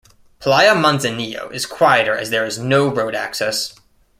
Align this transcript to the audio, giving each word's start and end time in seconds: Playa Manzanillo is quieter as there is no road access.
Playa 0.39 0.73
Manzanillo 0.73 1.53
is 1.53 1.67
quieter 1.67 2.17
as 2.17 2.31
there 2.31 2.43
is 2.43 2.57
no 2.57 2.87
road 2.91 3.13
access. 3.13 3.75